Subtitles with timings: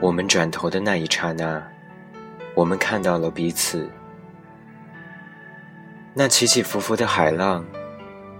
[0.00, 1.62] 我们转头的那一刹那，
[2.54, 3.86] 我们看到了彼此。
[6.14, 7.62] 那起起伏伏的海浪，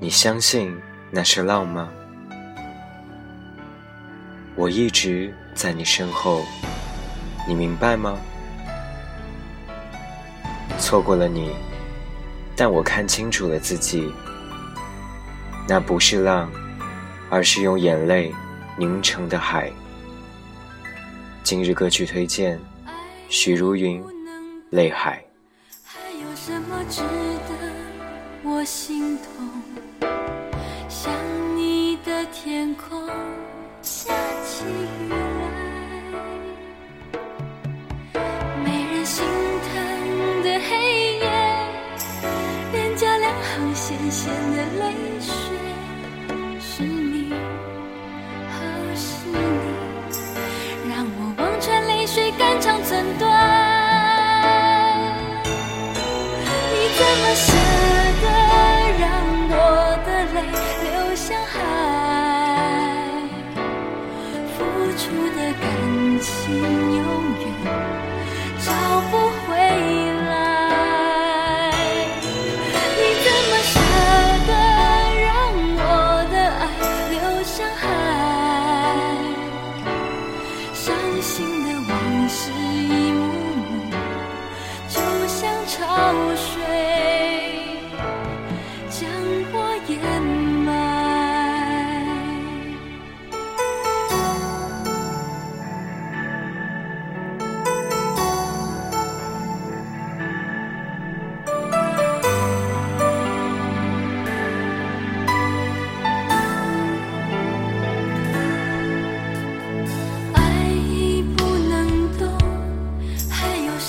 [0.00, 0.74] 你相信
[1.10, 1.90] 那是浪吗？
[4.54, 6.42] 我一直在你身后，
[7.46, 8.16] 你明白吗？
[10.78, 11.54] 错过了你，
[12.56, 14.10] 但我看清楚了自己。
[15.68, 16.50] 那不是浪，
[17.28, 18.34] 而是用眼泪
[18.78, 19.70] 凝成的海。
[21.44, 22.58] 今日歌曲推荐：
[23.28, 24.02] 许茹芸
[24.70, 25.22] 《泪海》。
[25.84, 30.08] 还有什么值得我心痛？
[30.88, 31.12] 想
[31.56, 33.08] 你的天空
[33.82, 35.31] 下起雨
[57.02, 57.46] 怎么舍
[58.22, 58.26] 得
[59.00, 59.04] 让
[59.50, 59.54] 我
[60.06, 60.38] 的泪
[60.84, 60.86] 流
[61.16, 61.56] 向海？
[64.54, 64.56] 付
[64.96, 65.02] 出
[65.34, 65.64] 的感
[66.20, 66.30] 情
[66.96, 67.00] 永
[67.40, 67.42] 远
[68.60, 68.66] 找
[69.10, 69.12] 不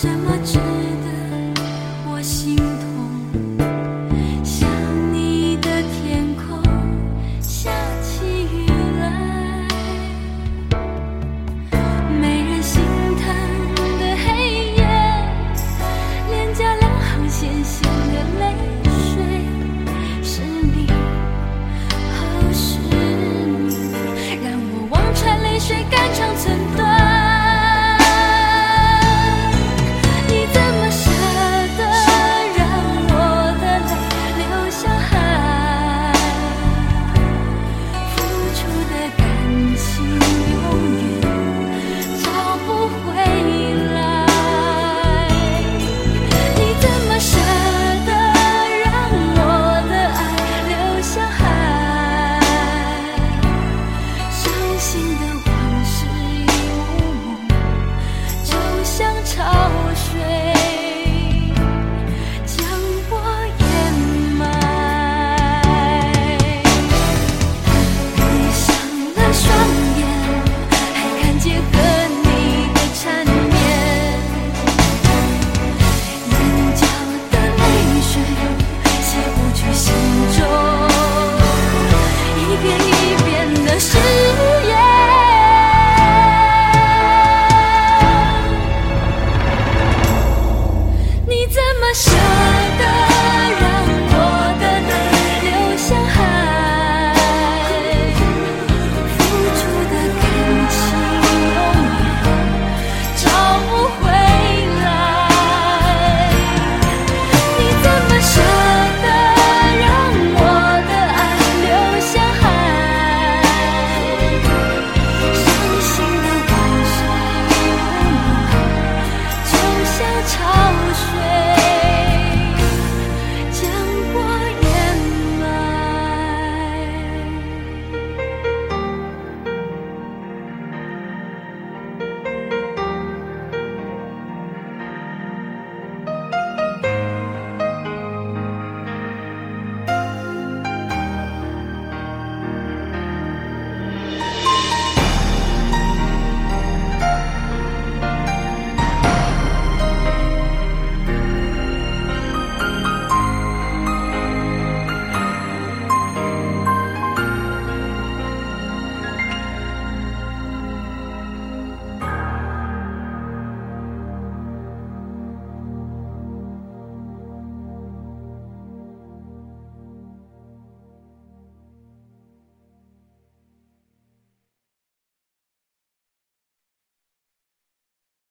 [0.04, 0.62] 什么